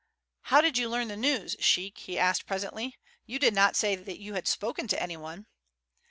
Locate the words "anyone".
4.99-5.45